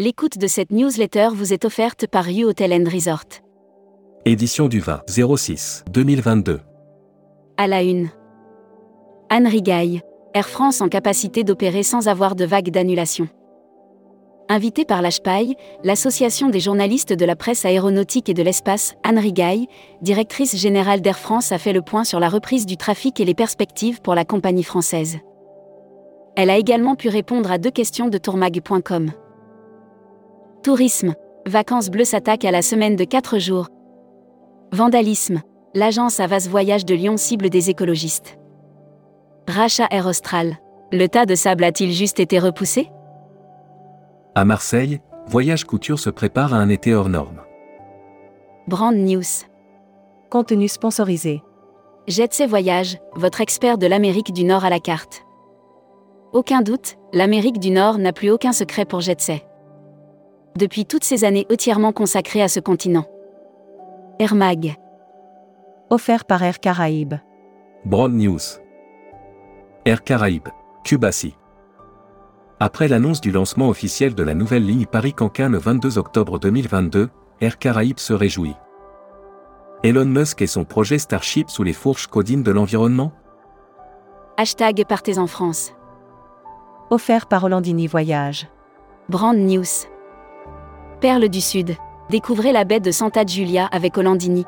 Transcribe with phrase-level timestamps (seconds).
[0.00, 3.42] L'écoute de cette newsletter vous est offerte par U Hotel and Resort.
[4.24, 6.60] Édition du 20 06 2022.
[7.56, 8.08] À la une.
[9.28, 10.02] Anne Rigaille,
[10.34, 13.26] Air France en capacité d'opérer sans avoir de vague d'annulation.
[14.48, 19.66] Invitée par l'HPAI, l'association des journalistes de la presse aéronautique et de l'espace, Anne Rigaille,
[20.00, 23.34] directrice générale d'Air France, a fait le point sur la reprise du trafic et les
[23.34, 25.18] perspectives pour la compagnie française.
[26.36, 29.10] Elle a également pu répondre à deux questions de tourmag.com.
[30.68, 31.14] Tourisme.
[31.46, 33.68] Vacances bleues s'attaque à la semaine de 4 jours.
[34.70, 35.40] Vandalisme.
[35.72, 38.38] L'agence Avas Voyage de Lyon cible des écologistes.
[39.48, 40.58] Rachat Air Austral.
[40.92, 42.90] Le tas de sable a-t-il juste été repoussé?
[44.34, 47.40] À Marseille, Voyage Couture se prépare à un été hors norme.
[48.66, 49.46] Brand News.
[50.28, 51.42] Contenu sponsorisé.
[52.08, 55.22] Jetsay Voyage, votre expert de l'Amérique du Nord à la carte.
[56.34, 59.48] Aucun doute, l'Amérique du Nord n'a plus aucun secret pour Jetsay
[60.58, 63.06] depuis toutes ces années entièrement consacrées à ce continent.
[64.18, 64.74] Air Mag.
[65.88, 67.14] Offert par Air Caraïbes.
[67.84, 68.40] Broad News.
[69.86, 70.48] Air Caraïbes,
[70.84, 71.34] Cubassi.
[72.60, 77.08] Après l'annonce du lancement officiel de la nouvelle ligne Paris-Canquin le 22 octobre 2022,
[77.40, 78.56] Air Caraïbes se réjouit.
[79.84, 83.12] Elon Musk et son projet Starship sous les fourches codines de l'environnement?
[84.36, 85.72] Hashtag Partez en France.
[86.90, 88.48] Offert par Hollandini Voyage.
[89.08, 89.86] Brand News.
[91.00, 91.76] Perle du Sud.
[92.10, 94.44] Découvrez la baie de Santa Giulia avec Hollandini.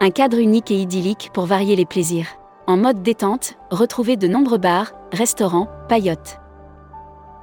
[0.00, 2.26] Un cadre unique et idyllique pour varier les plaisirs.
[2.66, 6.40] En mode détente, retrouvez de nombreux bars, restaurants, paillotes.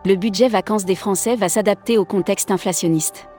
[0.05, 3.29] Le budget vacances des Français va s'adapter au contexte inflationniste.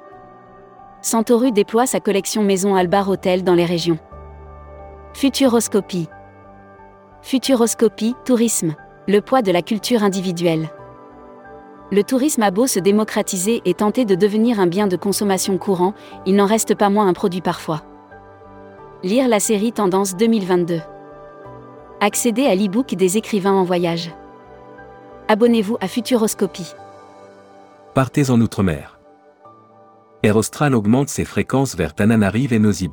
[1.03, 3.99] Santoru déploie sa collection Maison Albar Hotel dans les régions.
[5.13, 6.09] Futuroscopie.
[7.21, 8.75] Futuroscopie, tourisme.
[9.09, 10.71] Le poids de la culture individuelle
[11.93, 15.95] le tourisme a beau se démocratiser et tenter de devenir un bien de consommation courant,
[16.27, 17.83] il n'en reste pas moins un produit parfois.
[19.03, 20.81] Lire la série Tendance 2022.
[22.01, 24.11] Accéder à l'e-book des écrivains en voyage.
[25.29, 26.75] Abonnez-vous à Futuroscopie.
[27.95, 28.99] Partez en Outre-mer.
[30.23, 32.89] Air Austral augmente ses fréquences vers Tananarive et Nosy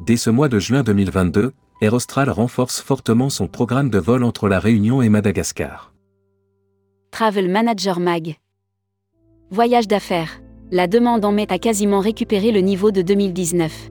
[0.00, 4.48] Dès ce mois de juin 2022, Air Austral renforce fortement son programme de vol entre
[4.48, 5.92] La Réunion et Madagascar.
[7.10, 8.36] Travel Manager Mag.
[9.50, 10.40] Voyage d'affaires.
[10.70, 13.90] La demande en mai a quasiment récupéré le niveau de 2019.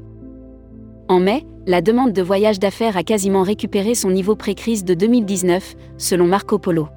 [1.09, 5.75] En mai, la demande de voyage d'affaires a quasiment récupéré son niveau pré-crise de 2019,
[5.97, 6.87] selon Marco Polo.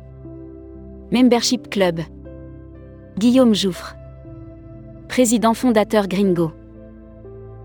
[1.10, 2.00] Membership Club.
[3.19, 3.97] Guillaume Jouffre.
[5.09, 6.53] Président fondateur Gringo.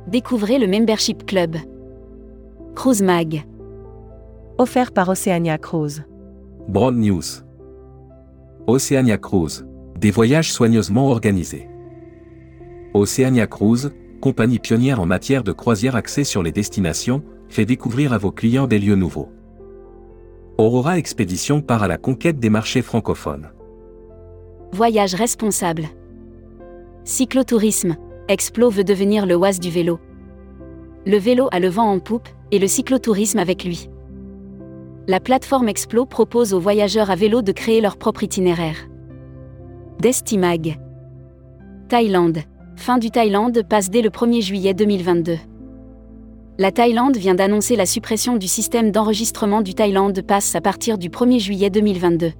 [0.07, 1.57] Découvrez le Membership Club.
[2.73, 3.43] Cruise Mag.
[4.57, 6.03] Offert par Oceania Cruise.
[6.67, 7.44] Broad News.
[8.67, 9.63] Oceania Cruise.
[9.95, 11.69] Des voyages soigneusement organisés.
[12.95, 18.17] Oceania Cruise, compagnie pionnière en matière de croisière axée sur les destinations, fait découvrir à
[18.17, 19.29] vos clients des lieux nouveaux.
[20.57, 23.51] Aurora Expédition part à la conquête des marchés francophones.
[24.71, 25.83] Voyage responsable.
[27.03, 27.97] Cyclotourisme.
[28.27, 29.99] Explo veut devenir le oise du vélo.
[31.05, 33.89] Le vélo a le vent en poupe, et le cyclotourisme avec lui
[35.07, 38.87] la plateforme Explo propose aux voyageurs à vélo de créer leur propre itinéraire.
[39.99, 40.79] Destimag.
[41.89, 42.39] Thaïlande.
[42.75, 45.37] Fin du Thaïlande passe dès le 1er juillet 2022.
[46.57, 51.09] La Thaïlande vient d'annoncer la suppression du système d'enregistrement du Thaïlande passe à partir du
[51.09, 52.31] 1er juillet 2022.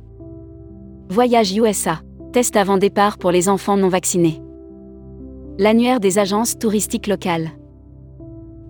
[1.09, 2.00] Voyage USA.
[2.34, 4.42] Test avant départ pour les enfants non vaccinés.
[5.59, 7.52] L'annuaire des agences touristiques locales.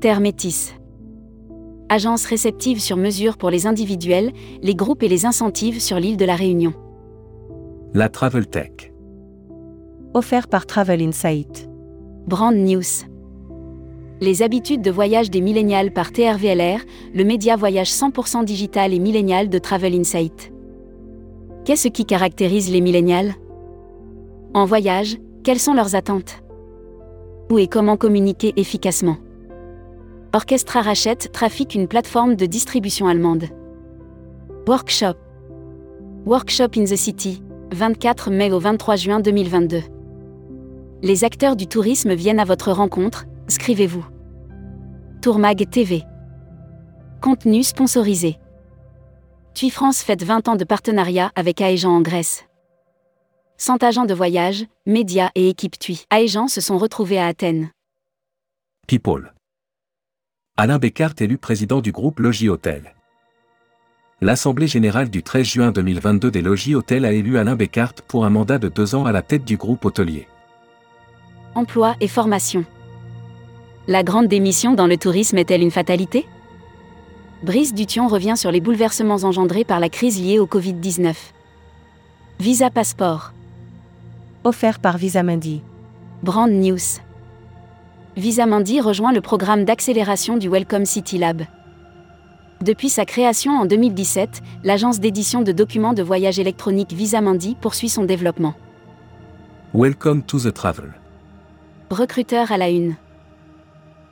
[0.02, 0.76] Terre métisse.
[1.88, 4.32] Agence réceptive sur mesure pour les individuels,
[4.64, 6.74] les groupes et les incentives sur l'île de la Réunion.
[7.94, 8.92] La Travel Tech.
[10.16, 11.70] Offert par Travel Insight.
[12.26, 13.06] Brand News.
[14.20, 16.80] Les habitudes de voyage des millénials par TRVLR,
[17.14, 20.52] le média voyage 100% digital et millénial de Travel Insight.
[21.66, 23.36] Qu'est-ce qui caractérise les millénials?
[24.56, 26.42] En voyage, quelles sont leurs attentes?
[27.52, 29.18] Où et comment communiquer efficacement?
[30.36, 33.46] Orchestra rachète Trafic une plateforme de distribution allemande.
[34.68, 35.14] Workshop.
[36.26, 37.42] Workshop in the City,
[37.72, 39.80] 24 mai au 23 juin 2022.
[41.02, 44.06] Les acteurs du tourisme viennent à votre rencontre, scrivez-vous.
[45.22, 46.04] Tourmag TV.
[47.22, 48.36] Contenu sponsorisé.
[49.54, 52.44] TUI France fête 20 ans de partenariat avec Aegean en Grèce.
[53.56, 57.70] 100 agents de voyage, médias et équipes TUI Aegean se sont retrouvés à Athènes.
[58.86, 59.32] People.
[60.58, 62.96] Alain Bécart élu président du groupe Logis Hôtel.
[64.22, 68.30] L'Assemblée générale du 13 juin 2022 des logis hôtels a élu Alain Bécart pour un
[68.30, 70.30] mandat de deux ans à la tête du groupe hôtelier.
[71.56, 72.64] Emploi et formation.
[73.90, 76.26] La grande démission dans le tourisme est-elle une fatalité?
[77.44, 81.16] Brice Dution revient sur les bouleversements engendrés par la crise liée au Covid-19.
[82.40, 83.34] Visa Passeport.
[84.46, 85.64] Offert par Visamundi.
[86.24, 87.02] Brand News.
[88.18, 91.42] Visamundi rejoint le programme d'accélération du Welcome City Lab.
[92.62, 98.06] Depuis sa création en 2017, l'agence d'édition de documents de voyage électronique Visamundi poursuit son
[98.06, 98.54] développement.
[99.74, 100.94] Welcome to the travel.
[101.90, 102.96] Recruteur à la une.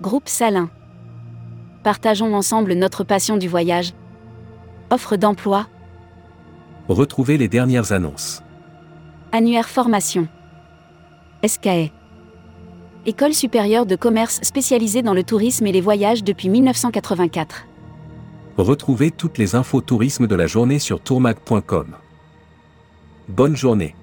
[0.02, 0.70] Groupe Salin.
[1.84, 3.94] Partageons ensemble notre passion du voyage.
[4.90, 5.68] Offre d'emploi.
[6.90, 8.44] Retrouvez les dernières annonces.
[9.32, 10.28] Annuaire formation.
[11.48, 12.03] SKE.
[13.06, 17.66] École supérieure de commerce spécialisée dans le tourisme et les voyages depuis 1984.
[18.58, 21.88] Retrouvez toutes les infos tourisme de la journée sur tourmag.com.
[23.28, 23.94] Bonne journée.